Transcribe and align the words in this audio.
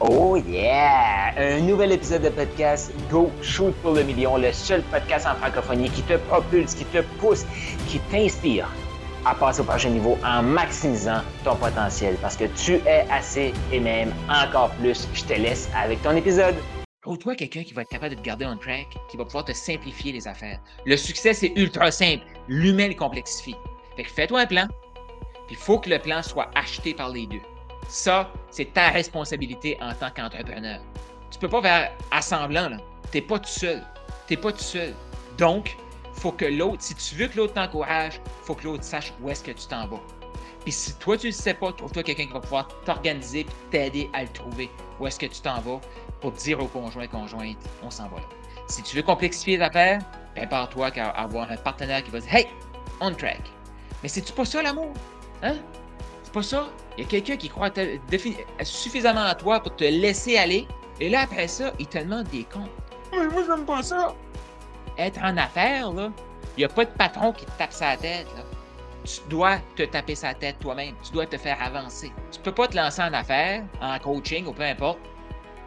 Oh 0.00 0.36
yeah! 0.36 1.32
Un 1.36 1.60
nouvel 1.60 1.92
épisode 1.92 2.22
de 2.22 2.28
podcast 2.28 2.92
Go 3.10 3.30
Shoot 3.42 3.74
pour 3.82 3.92
le 3.92 4.02
million, 4.02 4.36
le 4.36 4.52
seul 4.52 4.82
podcast 4.82 5.26
en 5.26 5.34
francophonie 5.34 5.90
qui 5.90 6.02
te 6.02 6.14
propulse, 6.14 6.74
qui 6.74 6.84
te 6.86 7.02
pousse, 7.18 7.44
qui 7.88 7.98
t'inspire 8.10 8.68
à 9.24 9.34
passer 9.34 9.60
au 9.60 9.64
prochain 9.64 9.90
niveau 9.90 10.18
en 10.24 10.42
maximisant 10.42 11.22
ton 11.44 11.56
potentiel 11.56 12.16
parce 12.20 12.36
que 12.36 12.44
tu 12.44 12.74
es 12.86 13.06
assez 13.10 13.52
et 13.72 13.80
même 13.80 14.12
encore 14.28 14.70
plus. 14.72 15.08
Je 15.14 15.24
te 15.24 15.32
laisse 15.32 15.68
avec 15.74 16.02
ton 16.02 16.14
épisode. 16.16 16.54
Trouve-toi 17.02 17.34
quelqu'un 17.34 17.62
qui 17.64 17.74
va 17.74 17.82
être 17.82 17.90
capable 17.90 18.14
de 18.14 18.20
te 18.20 18.24
garder 18.24 18.46
on 18.46 18.56
track, 18.56 18.86
qui 19.10 19.16
va 19.16 19.24
pouvoir 19.24 19.44
te 19.44 19.52
simplifier 19.52 20.12
les 20.12 20.26
affaires. 20.26 20.58
Le 20.86 20.96
succès, 20.96 21.34
c'est 21.34 21.52
ultra 21.56 21.90
simple. 21.90 22.24
L'humain 22.48 22.88
le 22.88 22.94
complexifie. 22.94 23.56
Fait 23.96 24.04
que 24.04 24.10
fais-toi 24.10 24.40
un 24.40 24.46
plan, 24.46 24.66
puis 25.46 25.56
il 25.56 25.56
faut 25.56 25.78
que 25.78 25.90
le 25.90 25.98
plan 25.98 26.22
soit 26.22 26.50
acheté 26.54 26.94
par 26.94 27.10
les 27.10 27.26
deux. 27.26 27.40
Ça, 27.88 28.30
c'est 28.50 28.72
ta 28.72 28.90
responsabilité 28.90 29.78
en 29.80 29.94
tant 29.94 30.10
qu'entrepreneur. 30.10 30.80
Tu 31.30 31.38
peux 31.38 31.48
pas 31.48 31.62
faire 31.62 31.92
assemblant, 32.10 32.68
là. 32.68 32.78
T'es 33.10 33.20
pas 33.20 33.38
tout 33.38 33.48
seul. 33.48 33.82
T'es 34.26 34.36
pas 34.36 34.52
tout 34.52 34.58
seul. 34.58 34.94
Donc, 35.38 35.76
faut 36.14 36.32
que 36.32 36.44
l'autre, 36.44 36.82
si 36.82 36.94
tu 36.94 37.14
veux 37.16 37.26
que 37.26 37.36
l'autre 37.36 37.54
t'encourage, 37.54 38.20
faut 38.42 38.54
que 38.54 38.64
l'autre 38.64 38.84
sache 38.84 39.12
où 39.20 39.30
est-ce 39.30 39.42
que 39.42 39.50
tu 39.50 39.66
t'en 39.66 39.86
vas. 39.86 40.00
Puis 40.62 40.72
si 40.72 40.94
toi, 40.94 41.18
tu 41.18 41.26
ne 41.26 41.32
sais 41.32 41.54
pas, 41.54 41.72
trouve-toi 41.72 42.02
quelqu'un 42.02 42.26
qui 42.26 42.32
va 42.32 42.40
pouvoir 42.40 42.68
t'organiser 42.84 43.40
et 43.40 43.46
t'aider 43.70 44.10
à 44.14 44.22
le 44.22 44.28
trouver. 44.28 44.70
Où 44.98 45.06
est-ce 45.06 45.18
que 45.18 45.26
tu 45.26 45.40
t'en 45.40 45.60
vas 45.60 45.80
pour 46.20 46.32
dire 46.32 46.60
au 46.60 46.66
conjoint, 46.66 47.06
conjointe, 47.06 47.58
on 47.82 47.90
s'en 47.90 48.08
va 48.08 48.16
là. 48.16 48.26
Si 48.66 48.82
tu 48.82 48.96
veux 48.96 49.02
complexifier 49.02 49.58
l'affaire, 49.58 50.00
prépare-toi 50.34 50.90
à 50.96 51.10
avoir 51.10 51.50
un 51.50 51.56
partenaire 51.56 52.02
qui 52.02 52.10
va 52.10 52.20
dire 52.20 52.34
Hey, 52.34 52.46
on 53.00 53.12
track. 53.12 53.42
Mais 54.02 54.08
c'est-tu 54.08 54.32
pas 54.32 54.46
ça 54.46 54.62
l'amour? 54.62 54.92
Hein? 55.42 55.56
Pas 56.34 56.42
ça? 56.42 56.68
Il 56.98 57.04
y 57.04 57.06
a 57.06 57.08
quelqu'un 57.08 57.36
qui 57.36 57.48
croit 57.48 57.70
suffisamment 58.64 59.22
à 59.22 59.36
toi 59.36 59.60
pour 59.60 59.76
te 59.76 59.84
laisser 59.84 60.36
aller. 60.36 60.66
Et 60.98 61.08
là, 61.08 61.20
après 61.20 61.46
ça, 61.46 61.72
il 61.78 61.86
te 61.86 61.98
demande 61.98 62.24
des 62.24 62.42
comptes. 62.42 62.70
Mais 63.12 63.28
moi, 63.28 63.44
j'aime 63.46 63.64
pas 63.64 63.84
ça. 63.84 64.16
Être 64.98 65.20
en 65.22 65.36
affaires, 65.36 65.92
là, 65.92 66.10
il 66.56 66.60
n'y 66.60 66.64
a 66.64 66.68
pas 66.68 66.86
de 66.86 66.90
patron 66.90 67.32
qui 67.32 67.46
te 67.46 67.52
tape 67.56 67.72
sa 67.72 67.96
tête. 67.96 68.26
Là. 68.36 68.42
Tu 69.04 69.20
dois 69.28 69.58
te 69.76 69.84
taper 69.84 70.16
sa 70.16 70.34
tête 70.34 70.58
toi-même. 70.58 70.96
Tu 71.04 71.12
dois 71.12 71.26
te 71.26 71.36
faire 71.36 71.62
avancer. 71.62 72.10
Tu 72.32 72.40
peux 72.40 72.52
pas 72.52 72.66
te 72.66 72.76
lancer 72.76 73.02
en 73.02 73.12
affaires, 73.12 73.62
en 73.80 73.96
coaching 74.00 74.46
ou 74.46 74.52
peu 74.52 74.64
importe, 74.64 74.98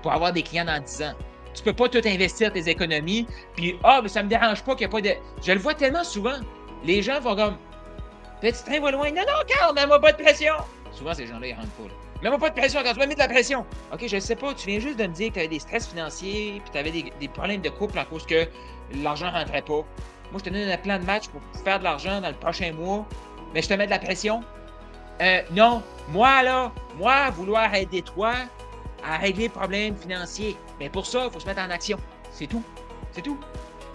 pour 0.02 0.12
avoir 0.12 0.34
des 0.34 0.44
clients 0.44 0.66
dans 0.66 0.84
10 0.84 1.02
ans. 1.04 1.14
Tu 1.54 1.64
peux 1.64 1.74
pas 1.74 1.88
tout 1.88 2.02
investir 2.06 2.52
tes 2.52 2.68
économies, 2.68 3.26
puis 3.56 3.80
ah, 3.86 4.02
mais 4.04 4.10
ça 4.10 4.22
me 4.22 4.28
dérange 4.28 4.64
pas 4.64 4.76
qu'il 4.76 4.86
n'y 4.88 4.92
a 4.94 4.96
pas 4.96 5.02
de. 5.02 5.14
Je 5.42 5.54
le 5.54 5.60
vois 5.60 5.74
tellement 5.74 6.04
souvent. 6.04 6.38
Les 6.84 7.02
gens 7.02 7.20
vont 7.22 7.36
comme 7.36 7.58
Petit 8.42 8.64
train 8.64 8.80
va 8.80 8.92
loin. 8.92 9.10
Non, 9.12 9.22
non, 9.22 9.44
Carl, 9.48 9.74
mets-moi 9.74 10.00
pas 10.00 10.12
de 10.12 10.22
pression. 10.22 10.54
Souvent, 10.92 11.14
ces 11.14 11.26
gens-là, 11.28 11.48
ils 11.48 11.54
rentrent 11.54 11.70
pas. 11.70 11.84
Mets-moi 12.22 12.40
pas 12.40 12.50
de 12.50 12.56
pression 12.56 12.82
quand 12.84 12.94
tu 12.94 13.00
m'as 13.00 13.06
mis 13.06 13.16
de 13.16 13.20
la 13.20 13.28
pression. 13.28 13.66
OK, 13.94 14.06
je 14.08 14.20
sais 14.20 14.36
pas, 14.36 14.54
tu 14.54 14.68
viens 14.68 14.80
juste 14.80 14.98
de 14.98 15.06
me 15.06 15.14
dire 15.14 15.30
que 15.30 15.34
tu 15.34 15.40
avais 15.40 15.48
des 15.48 15.60
stress 15.60 15.88
financiers, 15.88 16.62
puis 16.64 16.72
tu 16.72 16.78
avais 16.78 16.92
des, 16.92 17.28
problèmes 17.28 17.62
de 17.62 17.70
couple 17.70 17.98
à 18.00 18.06
cause 18.06 18.26
que 18.26 18.48
l'argent 18.94 19.32
rentrait 19.32 19.62
pas. 19.62 19.86
Moi, 20.32 20.40
je 20.40 20.44
te 20.44 20.50
donne 20.50 20.70
un 20.70 20.78
plan 20.78 21.00
de 21.00 21.06
match 21.06 21.28
pour 21.30 21.42
faire 21.64 21.80
de 21.80 21.84
l'argent 21.84 22.22
dans 22.22 22.30
le 22.30 22.36
prochain 22.36 22.72
mois, 22.74 23.06
mais 23.54 23.62
je 23.62 23.70
te 23.70 23.74
mets 23.74 23.86
de 23.86 23.92
la 23.92 24.00
pression. 24.00 24.42
Euh, 25.22 25.42
non, 25.52 25.82
moi, 26.10 26.44
là, 26.44 26.72
moi, 26.96 27.30
vouloir 27.32 27.74
aider 27.74 28.02
toi 28.02 28.34
à 29.04 29.18
régler 29.18 29.44
les 29.44 29.50
problèmes 29.50 29.96
financiers. 29.96 30.56
Mais 30.80 30.90
pour 30.90 31.06
ça, 31.06 31.26
il 31.26 31.32
faut 31.32 31.40
se 31.40 31.46
mettre 31.46 31.62
en 31.62 31.70
action. 31.70 31.98
C'est 32.32 32.48
tout. 32.48 32.64
C'est 33.12 33.22
tout. 33.22 33.40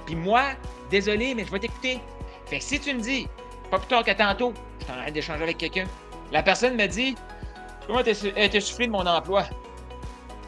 Puis 0.07 0.17
moi, 0.17 0.43
désolé, 0.91 1.35
mais 1.35 1.45
je 1.45 1.51
vais 1.51 1.61
t'écouter. 1.61 2.01
Fait 2.47 2.59
que 2.59 2.65
si 2.65 2.81
tu 2.81 2.95
me 2.95 3.01
dis, 3.01 3.29
pas 3.73 3.79
plus 3.79 3.89
tard 3.89 4.05
que 4.05 4.11
tantôt, 4.11 4.53
je 4.79 4.85
suis 4.85 4.93
en 4.93 4.97
train 4.97 5.11
d'échanger 5.11 5.43
avec 5.45 5.57
quelqu'un. 5.57 5.87
La 6.31 6.43
personne 6.43 6.77
me 6.77 6.87
dit 6.87 7.15
Comment 7.87 8.03
t'es 8.03 8.61
soufflé 8.61 8.87
de 8.87 8.93
mon 8.93 9.07
emploi? 9.07 9.45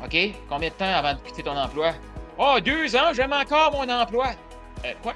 OK, 0.04 0.14
combien 0.46 0.68
de 0.68 0.74
temps 0.74 0.92
avant 0.92 1.14
de 1.14 1.20
quitter 1.20 1.42
ton 1.42 1.56
emploi? 1.56 1.94
Oh, 2.36 2.58
deux 2.62 2.94
ans, 2.94 3.14
j'aime 3.14 3.32
encore 3.32 3.72
mon 3.72 3.88
emploi. 3.90 4.26
Euh, 4.84 4.92
quoi? 5.02 5.14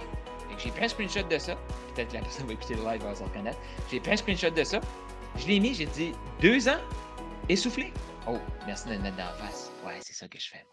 J'ai 0.57 0.71
pris 0.71 0.87
un 0.87 0.89
screenshot 0.89 1.29
de 1.29 1.37
ça. 1.37 1.55
Peut-être 1.95 2.09
que 2.09 2.15
la 2.15 2.21
personne 2.23 2.47
va 2.47 2.55
écouter 2.55 2.75
le 2.77 2.83
live, 2.83 3.03
va 3.03 3.15
s'en 3.15 3.27
reconnaître. 3.27 3.59
J'ai 3.91 4.01
pris 4.01 4.13
un 4.13 4.17
screenshot 4.17 4.51
de 4.51 4.65
ça. 4.65 4.81
Je 5.37 5.47
l'ai 5.47 5.61
mis, 5.61 5.75
j'ai 5.75 5.85
dit 5.85 6.13
deux 6.41 6.67
ans 6.67 6.81
essoufflé. 7.51 7.93
Oh, 8.27 8.39
merci 8.67 8.89
de 8.89 8.95
me 8.95 9.01
mettre 9.01 9.19
dans 9.19 9.27
la 9.27 9.33
face. 9.35 9.71
Ouais, 9.87 9.99
c'est 10.01 10.15
ça 10.15 10.27
que 10.29 10.41
je 10.41 10.49
fais. 10.49 10.65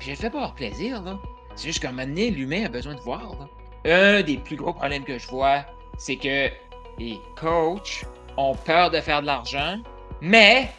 Puis 0.00 0.06
je 0.06 0.10
le 0.10 0.16
fais 0.16 0.30
pas 0.30 0.38
avoir 0.38 0.54
plaisir, 0.56 1.00
là. 1.02 1.16
C'est 1.54 1.68
juste 1.68 1.80
qu'à 1.80 1.90
un 1.90 1.92
moment 1.92 2.08
donné, 2.08 2.30
l'humain 2.30 2.64
a 2.64 2.68
besoin 2.68 2.96
de 2.96 3.00
voir. 3.00 3.36
Là. 3.38 3.48
Un 3.84 4.22
des 4.22 4.36
plus 4.38 4.56
gros 4.56 4.74
problèmes 4.74 5.04
que 5.04 5.16
je 5.16 5.28
vois, 5.28 5.64
c'est 5.98 6.16
que 6.16 6.50
les 6.98 7.20
coachs 7.38 8.04
ont 8.36 8.54
peur 8.54 8.90
de 8.90 9.00
faire 9.00 9.22
de 9.22 9.26
l'argent, 9.26 9.78
mais 10.20 10.70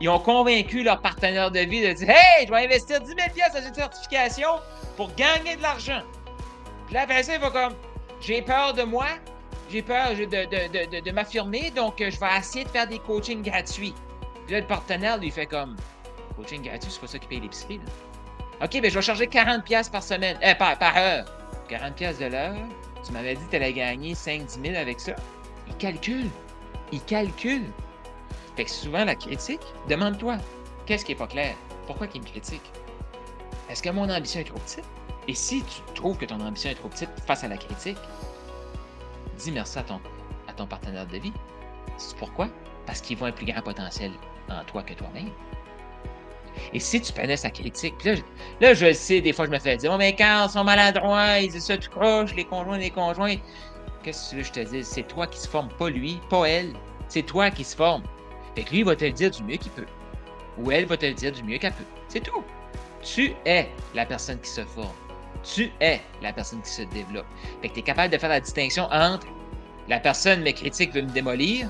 ils 0.00 0.08
ont 0.08 0.18
convaincu 0.18 0.82
leur 0.82 1.00
partenaire 1.00 1.50
de 1.50 1.60
vie 1.60 1.86
de 1.86 1.92
dire 1.92 2.10
Hey, 2.10 2.46
je 2.46 2.52
vais 2.52 2.64
investir 2.64 3.00
10 3.00 3.06
000 3.06 3.18
dans 3.54 3.66
une 3.66 3.74
certification 3.74 4.48
pour 4.96 5.14
gagner 5.14 5.56
de 5.56 5.62
l'argent. 5.62 6.02
Puis 6.86 6.94
là, 6.94 7.06
ça, 7.22 7.34
il 7.34 7.40
va 7.40 7.50
comme 7.50 7.74
J'ai 8.20 8.42
peur 8.42 8.74
de 8.74 8.82
moi, 8.82 9.06
j'ai 9.70 9.82
peur 9.82 10.10
de, 10.14 11.10
m'affirmer, 11.12 11.70
donc 11.70 11.94
je 11.98 12.18
vais 12.18 12.38
essayer 12.38 12.64
de 12.64 12.70
faire 12.70 12.86
des 12.86 12.98
coachings 12.98 13.42
gratuits. 13.42 13.94
Puis 14.46 14.54
là, 14.54 14.60
le 14.60 14.66
partenaire 14.66 15.18
lui 15.18 15.30
fait 15.30 15.46
comme 15.46 15.76
Coaching 16.36 16.62
gratuit, 16.62 16.90
c'est 16.90 17.00
pas 17.00 17.06
ça 17.06 17.18
qui 17.18 17.26
paye 17.28 17.40
l'épicerie. 17.40 17.80
OK, 18.62 18.80
ben 18.80 18.90
je 18.90 18.94
vais 18.94 19.02
charger 19.02 19.26
40$ 19.26 19.90
par 19.90 20.02
semaine, 20.02 20.38
euh, 20.44 20.54
par 20.54 20.96
heure. 20.96 21.24
40$ 21.68 22.18
de 22.18 22.26
l'heure, 22.26 22.54
tu 23.04 23.12
m'avais 23.12 23.34
dit 23.34 23.44
que 23.44 23.50
tu 23.50 23.56
allais 23.56 23.72
gagner 23.72 24.14
5-10 24.14 24.62
000 24.64 24.76
avec 24.76 25.00
ça. 25.00 25.12
Il 25.68 25.76
calcule. 25.76 26.28
Il 26.92 27.02
calcule. 27.02 27.64
Fait 28.56 28.64
que 28.64 28.70
souvent, 28.70 29.04
la 29.04 29.14
critique, 29.14 29.62
demande-toi, 29.88 30.36
qu'est-ce 30.86 31.04
qui 31.04 31.12
n'est 31.12 31.18
pas 31.18 31.26
clair? 31.26 31.54
Pourquoi 31.86 32.06
il 32.14 32.20
me 32.20 32.26
critique? 32.26 32.70
Est-ce 33.68 33.82
que 33.82 33.90
mon 33.90 34.08
ambition 34.10 34.40
est 34.40 34.44
trop 34.44 34.58
petite? 34.58 34.84
Et 35.28 35.34
si 35.34 35.62
tu 35.62 35.94
trouves 35.94 36.18
que 36.18 36.26
ton 36.26 36.40
ambition 36.40 36.70
est 36.70 36.74
trop 36.74 36.88
petite 36.88 37.10
face 37.26 37.44
à 37.44 37.48
la 37.48 37.56
critique, 37.56 37.98
dis 39.38 39.52
merci 39.52 39.78
à 39.78 39.82
ton, 39.82 40.00
à 40.48 40.52
ton 40.52 40.66
partenaire 40.66 41.06
de 41.06 41.18
vie. 41.18 41.32
C'est 41.96 42.16
pourquoi? 42.16 42.48
Parce 42.86 43.00
qu'il 43.00 43.16
voit 43.16 43.28
un 43.28 43.32
plus 43.32 43.46
grand 43.46 43.62
potentiel 43.62 44.12
en 44.50 44.64
toi 44.64 44.82
que 44.82 44.94
toi-même. 44.94 45.30
Et 46.72 46.80
si 46.80 47.00
tu 47.00 47.12
prenais 47.12 47.36
sa 47.36 47.50
critique, 47.50 47.94
là, 48.60 48.74
je, 48.74 48.86
le 48.86 48.92
sais, 48.92 49.20
des 49.20 49.32
fois, 49.32 49.46
je 49.46 49.50
me 49.50 49.58
fais 49.58 49.76
dire, 49.76 49.90
oh, 49.92 49.98
mais 49.98 50.14
quand 50.14 50.46
ils 50.46 50.52
sont 50.52 50.64
maladroits, 50.64 51.38
ils 51.38 51.50
disent 51.50 51.64
ça 51.64 51.76
tout 51.76 51.90
croche, 51.90 52.34
les 52.34 52.44
conjoints, 52.44 52.78
les 52.78 52.90
conjoints. 52.90 53.36
Qu'est-ce 54.02 54.30
que 54.30 54.40
tu 54.40 54.44
je 54.44 54.52
te 54.52 54.60
dise? 54.60 54.86
C'est 54.86 55.06
toi 55.06 55.26
qui 55.26 55.38
se 55.38 55.48
forme, 55.48 55.68
pas 55.78 55.88
lui, 55.88 56.18
pas 56.28 56.46
elle. 56.46 56.72
C'est 57.08 57.22
toi 57.22 57.50
qui 57.50 57.64
se 57.64 57.76
forme. 57.76 58.02
Fait 58.54 58.64
que 58.64 58.70
lui, 58.70 58.78
il 58.78 58.84
va 58.84 58.96
te 58.96 59.04
le 59.04 59.12
dire 59.12 59.30
du 59.30 59.42
mieux 59.44 59.56
qu'il 59.56 59.72
peut. 59.72 59.86
Ou 60.58 60.70
elle 60.70 60.86
va 60.86 60.96
te 60.96 61.06
le 61.06 61.14
dire 61.14 61.32
du 61.32 61.42
mieux 61.42 61.58
qu'elle 61.58 61.72
peut. 61.72 61.84
C'est 62.08 62.20
tout. 62.20 62.42
Tu 63.02 63.34
es 63.44 63.68
la 63.94 64.06
personne 64.06 64.38
qui 64.40 64.50
se 64.50 64.62
forme. 64.62 64.94
Tu 65.42 65.70
es 65.80 66.00
la 66.20 66.32
personne 66.32 66.62
qui 66.62 66.70
se 66.70 66.82
développe. 66.82 67.26
Fait 67.60 67.68
que 67.68 67.74
tu 67.74 67.80
es 67.80 67.82
capable 67.82 68.12
de 68.12 68.18
faire 68.18 68.28
la 68.28 68.40
distinction 68.40 68.84
entre 68.90 69.26
la 69.88 69.98
personne 69.98 70.42
me 70.42 70.52
critique 70.52 70.92
veut 70.92 71.02
me 71.02 71.10
démolir 71.10 71.68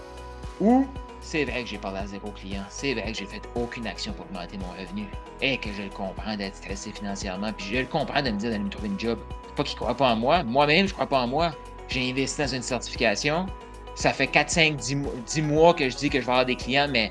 ou 0.60 0.86
c'est 1.22 1.44
vrai 1.44 1.62
que 1.62 1.70
j'ai 1.70 1.78
parlé 1.78 2.00
à 2.00 2.06
zéro 2.06 2.30
client. 2.32 2.64
C'est 2.68 2.94
vrai 2.94 3.12
que 3.12 3.18
j'ai 3.18 3.26
fait 3.26 3.42
aucune 3.54 3.86
action 3.86 4.12
pour 4.12 4.26
augmenter 4.26 4.58
mon 4.58 4.70
revenu. 4.78 5.06
Et 5.40 5.56
que 5.56 5.72
je 5.72 5.82
le 5.82 5.88
comprends 5.88 6.36
d'être 6.36 6.56
stressé 6.56 6.90
financièrement. 6.90 7.52
Puis 7.52 7.66
je 7.72 7.78
le 7.78 7.86
comprends 7.86 8.22
de 8.22 8.30
me 8.30 8.36
dire 8.36 8.50
d'aller 8.50 8.64
me 8.64 8.68
trouver 8.68 8.88
une 8.88 8.98
job. 8.98 9.18
pas 9.56 9.62
qu'il 9.62 9.76
ne 9.76 9.80
croit 9.80 9.96
pas 9.96 10.12
en 10.12 10.16
moi. 10.16 10.42
Moi-même, 10.42 10.88
je 10.88 10.92
crois 10.92 11.06
pas 11.06 11.20
en 11.20 11.28
moi. 11.28 11.52
J'ai 11.88 12.10
investi 12.10 12.42
dans 12.42 12.48
une 12.48 12.62
certification. 12.62 13.46
Ça 13.94 14.12
fait 14.12 14.26
4, 14.26 14.50
5, 14.50 14.76
10, 14.76 15.42
mois 15.42 15.74
que 15.74 15.88
je 15.88 15.96
dis 15.96 16.10
que 16.10 16.20
je 16.20 16.26
vais 16.26 16.32
avoir 16.32 16.46
des 16.46 16.56
clients, 16.56 16.88
mais 16.90 17.10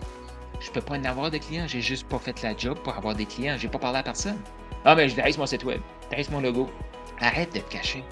je 0.59 0.69
peux 0.71 0.81
pas 0.81 0.97
en 0.97 1.05
avoir 1.05 1.31
de 1.31 1.37
clients. 1.37 1.65
J'ai 1.67 1.81
juste 1.81 2.07
pas 2.07 2.19
fait 2.19 2.41
la 2.41 2.55
job 2.55 2.77
pour 2.79 2.93
avoir 2.95 3.15
des 3.15 3.25
clients. 3.25 3.55
J'ai 3.57 3.69
pas 3.69 3.79
parlé 3.79 3.99
à 3.99 4.03
personne. 4.03 4.39
Ah, 4.83 4.93
mais 4.93 5.07
je 5.07 5.15
dresse 5.15 5.37
mon 5.37 5.45
site 5.45 5.63
web. 5.63 5.79
Dresse 6.11 6.29
mon 6.29 6.41
logo. 6.41 6.69
Arrête 7.21 7.53
de 7.55 7.59
te 7.59 7.71
cacher. 7.71 8.03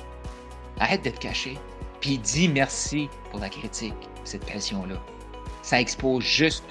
Arrête 0.79 1.03
de 1.03 1.09
te 1.09 1.19
cacher. 1.19 1.57
Puis 1.99 2.17
dis 2.19 2.47
merci 2.47 3.09
pour 3.31 3.41
la 3.41 3.49
critique, 3.49 3.95
cette 4.23 4.45
pression-là 4.45 4.95
ça 5.69 5.79
expose 5.79 6.23
juste 6.23 6.63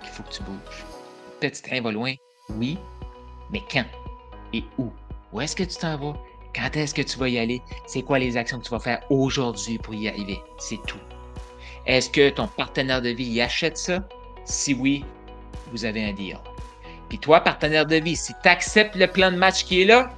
qu'il 0.00 0.10
faut 0.10 0.22
que 0.22 0.32
tu 0.32 0.42
bouges. 0.44 0.84
Petit 1.40 1.60
train 1.60 1.80
va 1.80 1.90
loin, 1.90 2.14
oui, 2.50 2.78
mais 3.50 3.60
quand 3.68 3.84
et 4.52 4.62
où? 4.78 4.92
Où 5.32 5.40
est-ce 5.40 5.56
que 5.56 5.64
tu 5.64 5.76
t'en 5.76 5.96
vas? 5.96 6.16
Quand 6.54 6.76
est-ce 6.76 6.94
que 6.94 7.02
tu 7.02 7.18
vas 7.18 7.28
y 7.28 7.36
aller? 7.36 7.60
C'est 7.88 8.02
quoi 8.02 8.20
les 8.20 8.36
actions 8.36 8.60
que 8.60 8.64
tu 8.64 8.70
vas 8.70 8.78
faire 8.78 9.00
aujourd'hui 9.10 9.78
pour 9.78 9.92
y 9.92 10.06
arriver? 10.06 10.38
C'est 10.58 10.78
tout. 10.86 11.00
Est-ce 11.86 12.08
que 12.08 12.30
ton 12.30 12.46
partenaire 12.46 13.02
de 13.02 13.08
vie 13.08 13.24
y 13.24 13.40
achète 13.40 13.76
ça? 13.76 14.06
Si 14.44 14.72
oui, 14.72 15.04
vous 15.72 15.84
avez 15.84 16.04
un 16.04 16.12
deal. 16.12 16.38
Puis 17.08 17.18
toi, 17.18 17.40
partenaire 17.40 17.86
de 17.86 17.96
vie, 17.96 18.14
si 18.14 18.32
tu 18.40 18.48
acceptes 18.48 18.94
le 18.94 19.08
plan 19.08 19.32
de 19.32 19.36
match 19.36 19.64
qui 19.64 19.82
est 19.82 19.86
là 19.86 20.10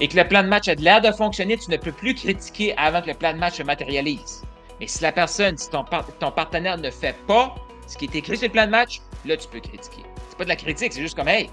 et 0.00 0.08
que 0.08 0.16
le 0.16 0.26
plan 0.26 0.42
de 0.42 0.48
match 0.48 0.68
a 0.68 0.74
l'air 0.74 1.02
de 1.02 1.12
fonctionner, 1.12 1.58
tu 1.58 1.70
ne 1.70 1.76
peux 1.76 1.92
plus 1.92 2.14
critiquer 2.14 2.74
avant 2.78 3.02
que 3.02 3.08
le 3.08 3.14
plan 3.14 3.34
de 3.34 3.38
match 3.38 3.58
se 3.58 3.62
matérialise. 3.62 4.42
Et 4.82 4.88
si 4.88 5.00
la 5.00 5.12
personne, 5.12 5.56
si 5.56 5.70
ton, 5.70 5.84
partenaire 5.84 6.76
ne 6.76 6.90
fait 6.90 7.16
pas 7.28 7.54
ce 7.86 7.96
qui 7.96 8.06
est 8.06 8.16
écrit 8.16 8.36
sur 8.36 8.48
le 8.48 8.52
plan 8.52 8.66
de 8.66 8.72
match, 8.72 9.00
là, 9.24 9.36
tu 9.36 9.46
peux 9.46 9.60
critiquer. 9.60 10.02
C'est 10.28 10.36
pas 10.36 10.42
de 10.42 10.48
la 10.48 10.56
critique, 10.56 10.92
c'est 10.92 11.00
juste 11.00 11.16
comme, 11.16 11.28
hey, 11.28 11.48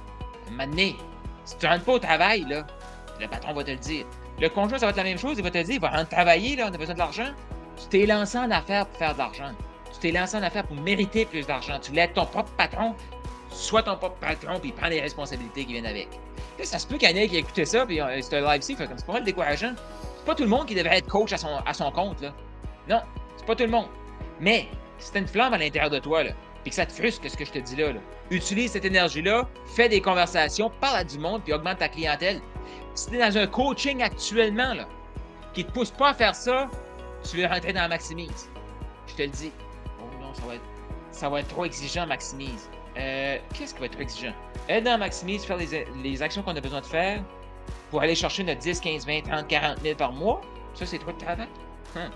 maintenant, 0.51 0.93
si 1.45 1.55
tu 1.59 1.67
rentres 1.67 1.85
pas 1.85 1.93
au 1.93 1.99
travail, 1.99 2.43
là, 2.49 2.65
le 3.21 3.27
patron 3.27 3.53
va 3.53 3.63
te 3.63 3.69
le 3.69 3.77
dire. 3.77 4.07
Le 4.41 4.49
conjoint, 4.49 4.79
ça 4.79 4.87
va 4.87 4.89
être 4.89 4.97
la 4.97 5.03
même 5.03 5.19
chose, 5.19 5.37
il 5.37 5.43
va 5.43 5.51
te 5.51 5.59
dire, 5.59 5.75
il 5.75 5.79
va 5.79 5.89
rentrer 5.89 6.07
travailler, 6.07 6.55
là, 6.55 6.69
on 6.71 6.73
a 6.73 6.77
besoin 6.77 6.95
de 6.95 6.99
l'argent. 6.99 7.27
Tu 7.77 7.85
t'es 7.89 8.07
lancé 8.07 8.39
en 8.39 8.49
affaires 8.49 8.87
pour 8.87 8.97
faire 8.97 9.13
de 9.13 9.19
l'argent. 9.19 9.51
Tu 9.93 9.99
t'es 9.99 10.11
lancé 10.11 10.35
en 10.35 10.41
affaires 10.41 10.65
pour 10.65 10.77
mériter 10.77 11.25
plus 11.25 11.45
d'argent. 11.45 11.77
Tu 11.79 11.95
être 11.99 12.15
ton 12.15 12.25
propre 12.25 12.49
patron. 12.57 12.95
sois 13.51 13.83
ton 13.83 13.95
propre 13.95 14.17
patron, 14.17 14.59
puis 14.59 14.71
prends 14.71 14.87
les 14.89 15.01
responsabilités 15.01 15.65
qui 15.65 15.73
viennent 15.73 15.85
avec. 15.85 16.07
Là, 16.57 16.65
ça 16.65 16.79
se 16.79 16.87
peut 16.87 16.97
qu'il 16.97 17.15
y 17.15 17.19
ait 17.19 17.27
qui 17.27 17.37
écouté 17.37 17.65
ça, 17.65 17.85
puis 17.85 18.01
euh, 18.01 18.19
c'est 18.23 18.39
un 18.39 18.53
live-ci, 18.53 18.75
c'est 18.75 19.05
pas 19.05 19.13
mal 19.13 19.23
décourageant. 19.23 19.75
C'est 20.17 20.25
pas 20.25 20.33
tout 20.33 20.43
le 20.43 20.49
monde 20.49 20.65
qui 20.65 20.73
devrait 20.73 20.97
être 20.97 21.07
coach 21.07 21.31
à 21.31 21.37
son, 21.37 21.57
à 21.63 21.73
son 21.75 21.91
compte, 21.91 22.21
là. 22.21 22.33
Non, 22.89 23.01
pas 23.49 23.55
tout 23.55 23.63
le 23.63 23.71
monde. 23.71 23.87
Mais, 24.39 24.67
si 24.99 25.11
t'as 25.11 25.19
une 25.19 25.27
flamme 25.27 25.53
à 25.53 25.57
l'intérieur 25.57 25.89
de 25.89 25.97
toi, 25.97 26.23
là, 26.23 26.33
puis 26.61 26.69
que 26.69 26.75
ça 26.75 26.85
te 26.85 26.91
frustre 26.91 27.27
ce 27.27 27.35
que 27.35 27.45
je 27.45 27.51
te 27.51 27.57
dis 27.57 27.75
là, 27.75 27.93
là? 27.93 27.99
Utilise 28.29 28.73
cette 28.73 28.85
énergie-là, 28.85 29.49
fais 29.75 29.89
des 29.89 30.01
conversations, 30.01 30.71
parle 30.79 30.97
à 30.97 31.03
du 31.03 31.17
monde, 31.17 31.41
puis 31.43 31.51
augmente 31.53 31.79
ta 31.79 31.89
clientèle. 31.89 32.41
Si 32.93 33.09
tu 33.09 33.15
es 33.15 33.27
dans 33.27 33.35
un 33.35 33.47
coaching 33.47 34.03
actuellement, 34.03 34.75
là, 34.75 34.87
qui 35.53 35.65
te 35.65 35.71
pousse 35.71 35.89
pas 35.89 36.09
à 36.09 36.13
faire 36.13 36.35
ça, 36.35 36.69
tu 37.27 37.37
veux 37.37 37.47
rentrer 37.47 37.73
dans 37.73 37.89
maximise. 37.89 38.51
Je 39.07 39.15
te 39.15 39.21
le 39.23 39.29
dis. 39.29 39.51
Oh 39.99 40.03
non, 40.21 40.31
ça 40.35 40.43
va 40.45 40.55
être, 40.55 40.63
ça 41.11 41.27
va 41.29 41.39
être 41.39 41.47
trop 41.47 41.65
exigeant, 41.65 42.05
maximise. 42.05 42.69
Euh, 42.97 43.37
Qu'est-ce 43.55 43.73
qui 43.73 43.79
va 43.79 43.87
être 43.87 43.93
trop 43.93 44.03
exigeant? 44.03 44.33
Être 44.67 44.83
dans 44.83 44.99
maximise, 44.99 45.43
faire 45.43 45.57
les, 45.57 45.87
les 46.03 46.21
actions 46.21 46.43
qu'on 46.43 46.55
a 46.55 46.61
besoin 46.61 46.81
de 46.81 46.85
faire 46.85 47.23
pour 47.89 48.01
aller 48.01 48.13
chercher 48.13 48.43
notre 48.43 48.59
10, 48.59 48.79
15, 48.79 49.07
20, 49.07 49.21
30, 49.21 49.47
40 49.47 49.81
000 49.81 49.95
par 49.95 50.11
mois, 50.11 50.39
ça 50.75 50.85
c'est 50.85 50.99
trop 50.99 51.11
de 51.11 51.17
travail. 51.17 51.47
Hein? 51.95 52.11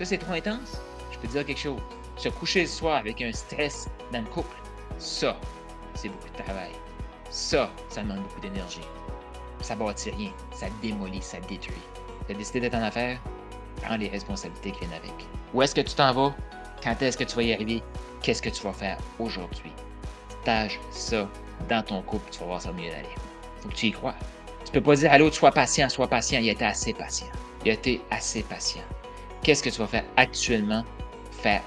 Ça 0.00 0.06
c'est 0.06 0.16
trop 0.16 0.32
intense. 0.32 0.80
Je 1.12 1.18
peux 1.18 1.28
te 1.28 1.32
dire 1.32 1.44
quelque 1.44 1.60
chose. 1.60 1.78
Se 2.16 2.30
coucher 2.30 2.62
le 2.62 2.66
soir 2.68 2.96
avec 2.96 3.20
un 3.20 3.32
stress 3.32 3.86
dans 4.10 4.22
le 4.22 4.26
couple, 4.28 4.56
ça, 4.96 5.36
c'est 5.94 6.08
beaucoup 6.08 6.30
de 6.30 6.42
travail. 6.42 6.70
Ça, 7.28 7.70
ça 7.90 8.00
demande 8.00 8.22
beaucoup 8.22 8.40
d'énergie. 8.40 8.80
Ça 9.60 9.76
bâtit 9.76 10.08
rien. 10.08 10.32
Ça 10.54 10.68
démolit, 10.80 11.20
ça 11.20 11.38
détruit. 11.40 11.74
Tu 12.26 12.32
as 12.32 12.34
décidé 12.34 12.60
d'être 12.60 12.76
en 12.76 12.82
affaire, 12.82 13.20
Prends 13.82 13.98
les 13.98 14.08
responsabilités 14.08 14.70
qui 14.70 14.80
viennent 14.80 14.94
avec. 14.94 15.12
Où 15.52 15.60
est-ce 15.60 15.74
que 15.74 15.82
tu 15.82 15.92
t'en 15.92 16.14
vas? 16.14 16.34
Quand 16.82 17.02
est-ce 17.02 17.18
que 17.18 17.24
tu 17.24 17.36
vas 17.36 17.42
y 17.42 17.52
arriver? 17.52 17.82
Qu'est-ce 18.22 18.40
que 18.40 18.48
tu 18.48 18.62
vas 18.62 18.72
faire 18.72 18.96
aujourd'hui? 19.18 19.72
Stage 20.40 20.80
ça 20.92 21.28
dans 21.68 21.82
ton 21.82 22.00
couple, 22.00 22.30
tu 22.30 22.38
vas 22.38 22.46
voir 22.46 22.62
ça 22.62 22.72
mieux 22.72 22.88
d'aller. 22.88 23.14
Faut 23.60 23.68
que 23.68 23.74
tu 23.74 23.88
y 23.88 23.92
crois. 23.92 24.14
Tu 24.64 24.72
peux 24.72 24.80
pas 24.80 24.96
dire 24.96 25.12
à 25.12 25.18
l'autre, 25.18 25.36
sois 25.36 25.52
patient, 25.52 25.90
sois 25.90 26.08
patient. 26.08 26.40
Il 26.40 26.48
été 26.48 26.64
assez 26.64 26.94
patient. 26.94 27.28
Il 27.66 27.72
été 27.72 28.00
assez 28.10 28.42
patient. 28.42 28.80
Qu'est-ce 29.42 29.62
que 29.62 29.70
tu 29.70 29.78
vas 29.78 29.86
faire 29.86 30.04
actuellement? 30.16 30.84
Faire 31.30 31.62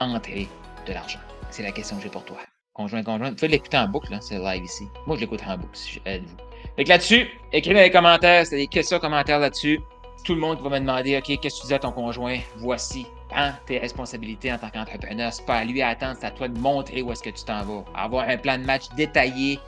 entrer 0.00 0.48
de 0.86 0.92
l'argent? 0.92 1.20
C'est 1.50 1.62
la 1.62 1.72
question 1.72 1.96
que 1.96 2.02
j'ai 2.02 2.08
pour 2.08 2.24
toi. 2.24 2.38
Conjoint, 2.74 3.02
conjoint. 3.02 3.30
Tu 3.30 3.36
peux 3.36 3.46
l'écouter 3.46 3.76
en 3.76 3.88
boucle, 3.88 4.16
c'est 4.20 4.38
live 4.38 4.64
ici. 4.64 4.84
Moi, 5.06 5.16
je 5.16 5.20
l'écoute 5.20 5.40
en 5.46 5.56
boucle, 5.56 5.76
si 5.76 5.98
vous. 5.98 6.36
Fait 6.76 6.84
que 6.84 6.88
là-dessus, 6.88 7.28
écrivez 7.52 7.76
dans 7.76 7.82
les 7.82 7.90
commentaires, 7.90 8.46
c'est 8.46 8.56
des 8.56 8.66
questions, 8.66 8.98
commentaires 8.98 9.38
là-dessus 9.38 9.80
tout 10.24 10.34
le 10.34 10.40
monde 10.40 10.60
va 10.60 10.70
me 10.70 10.80
demander 10.80 11.16
OK, 11.16 11.38
qu'est-ce 11.40 11.56
que 11.56 11.60
tu 11.62 11.66
dis 11.68 11.74
à 11.74 11.78
ton 11.78 11.92
conjoint? 11.92 12.38
Voici. 12.56 13.06
Prends 13.28 13.52
tes 13.66 13.78
responsabilités 13.78 14.52
en 14.52 14.58
tant 14.58 14.70
qu'entrepreneur. 14.70 15.32
C'est 15.32 15.44
pas 15.44 15.56
à 15.56 15.64
lui 15.64 15.82
à 15.82 15.88
attendre, 15.88 16.16
c'est 16.20 16.26
à 16.26 16.30
toi 16.30 16.48
de 16.48 16.58
montrer 16.58 17.02
où 17.02 17.10
est-ce 17.12 17.22
que 17.22 17.30
tu 17.30 17.44
t'en 17.44 17.64
vas. 17.64 17.84
Avoir 17.94 18.28
un 18.28 18.36
plan 18.36 18.58
de 18.58 18.64
match 18.64 18.84
détaillé, 18.96 19.58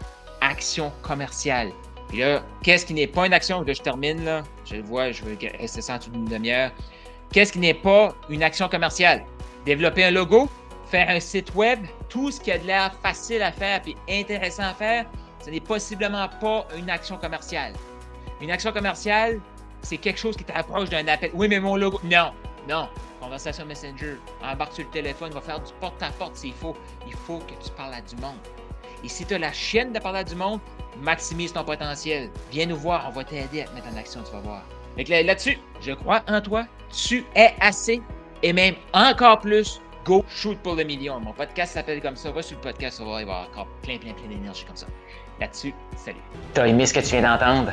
action 0.40 0.92
commerciale. 1.02 1.70
Puis 2.08 2.18
là, 2.18 2.42
qu'est-ce 2.62 2.86
qui 2.86 2.94
n'est 2.94 3.06
pas 3.06 3.26
une 3.26 3.32
action? 3.32 3.62
Là, 3.62 3.72
je 3.72 3.82
termine, 3.82 4.24
là. 4.24 4.42
Je 4.64 4.76
le 4.76 4.82
vois, 4.82 5.10
je 5.10 5.24
vais 5.24 5.36
rester 5.58 5.80
toute 5.98 6.14
une 6.14 6.26
demi-heure. 6.26 6.70
Qu'est-ce 7.32 7.52
qui 7.52 7.58
n'est 7.58 7.74
pas 7.74 8.14
une 8.28 8.42
action 8.42 8.68
commerciale? 8.68 9.24
Développer 9.64 10.04
un 10.04 10.10
logo, 10.10 10.48
faire 10.86 11.08
un 11.08 11.20
site 11.20 11.54
web, 11.54 11.80
tout 12.08 12.30
ce 12.30 12.40
qui 12.40 12.52
a 12.52 12.58
de 12.58 12.66
l'air 12.66 12.94
facile 13.02 13.42
à 13.42 13.50
faire 13.50 13.82
et 14.08 14.20
intéressant 14.20 14.64
à 14.64 14.74
faire, 14.74 15.06
ce 15.44 15.50
n'est 15.50 15.60
possiblement 15.60 16.28
pas 16.40 16.66
une 16.76 16.88
action 16.90 17.16
commerciale. 17.16 17.72
Une 18.40 18.50
action 18.50 18.72
commerciale, 18.72 19.40
c'est 19.82 19.98
quelque 19.98 20.18
chose 20.18 20.36
qui 20.36 20.44
t'approche 20.44 20.90
d'un 20.90 21.06
appel. 21.08 21.30
Oui, 21.34 21.48
mais 21.48 21.60
mon 21.60 21.76
logo. 21.76 22.00
Non, 22.04 22.32
non. 22.68 22.88
Conversation 23.20 23.64
Messenger. 23.66 24.18
Embarque 24.42 24.74
sur 24.74 24.84
le 24.84 24.90
téléphone, 24.90 25.32
va 25.32 25.40
faire 25.40 25.60
du 25.60 25.72
porte-à-porte 25.80 26.36
s'il 26.36 26.52
faut. 26.52 26.76
Il 27.06 27.14
faut 27.14 27.38
que 27.38 27.54
tu 27.64 27.70
parles 27.76 27.94
à 27.94 28.00
du 28.00 28.16
monde. 28.16 28.36
Et 29.02 29.08
si 29.08 29.24
tu 29.24 29.34
as 29.34 29.38
la 29.38 29.52
chienne 29.52 29.92
de 29.92 29.98
parler 29.98 30.20
à 30.20 30.24
du 30.24 30.34
monde, 30.34 30.60
maximise 31.00 31.52
ton 31.52 31.64
potentiel. 31.64 32.30
Viens 32.50 32.66
nous 32.66 32.76
voir, 32.76 33.06
on 33.08 33.10
va 33.10 33.24
t'aider 33.24 33.62
à 33.62 33.64
te 33.64 33.74
mettre 33.74 33.88
en 33.92 33.96
action, 33.96 34.22
tu 34.22 34.32
vas 34.32 34.40
voir. 34.40 34.62
Donc 34.96 35.08
là-dessus, 35.08 35.58
je 35.80 35.92
crois 35.92 36.22
en 36.28 36.40
toi. 36.40 36.66
Tu 36.92 37.24
es 37.34 37.52
assez 37.60 38.00
et 38.42 38.52
même 38.52 38.74
encore 38.92 39.40
plus. 39.40 39.80
Go 40.04 40.22
shoot 40.28 40.58
pour 40.58 40.74
le 40.74 40.84
million. 40.84 41.18
Mon 41.18 41.32
podcast 41.32 41.72
s'appelle 41.72 42.02
comme 42.02 42.16
ça. 42.16 42.30
Va 42.30 42.42
sur 42.42 42.56
le 42.56 42.60
podcast, 42.60 43.00
on 43.02 43.10
va 43.10 43.20
y 43.20 43.22
avoir 43.22 43.48
encore 43.50 43.66
plein, 43.82 43.96
plein, 43.96 44.12
plein 44.12 44.28
d'énergie 44.28 44.64
comme 44.64 44.76
ça 44.76 44.86
là-dessus. 45.40 45.74
Salut. 45.96 46.18
T'as 46.52 46.66
aimé 46.66 46.86
ce 46.86 46.94
que 46.94 47.00
tu 47.00 47.16
viens 47.16 47.22
d'entendre? 47.22 47.72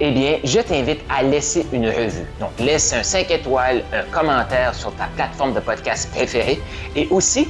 Eh 0.00 0.10
bien, 0.10 0.38
je 0.42 0.58
t'invite 0.60 1.00
à 1.08 1.22
laisser 1.22 1.66
une 1.72 1.86
revue. 1.86 2.26
Donc, 2.40 2.50
laisse 2.58 2.92
un 2.92 3.02
5 3.02 3.30
étoiles, 3.30 3.84
un 3.92 4.02
commentaire 4.04 4.74
sur 4.74 4.94
ta 4.96 5.06
plateforme 5.14 5.52
de 5.54 5.60
podcast 5.60 6.10
préférée 6.12 6.60
et 6.96 7.06
aussi, 7.10 7.46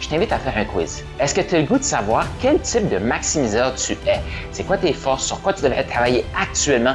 je 0.00 0.08
t'invite 0.08 0.32
à 0.32 0.38
faire 0.38 0.56
un 0.56 0.64
quiz. 0.64 1.04
Est-ce 1.18 1.34
que 1.34 1.40
tu 1.40 1.54
as 1.54 1.60
le 1.60 1.66
goût 1.66 1.78
de 1.78 1.82
savoir 1.82 2.26
quel 2.40 2.60
type 2.60 2.88
de 2.88 2.98
maximiseur 2.98 3.74
tu 3.74 3.92
es? 4.06 4.20
C'est 4.52 4.64
quoi 4.64 4.76
tes 4.76 4.92
forces? 4.92 5.26
Sur 5.26 5.40
quoi 5.40 5.52
tu 5.52 5.62
devrais 5.62 5.84
travailler 5.84 6.24
actuellement? 6.38 6.94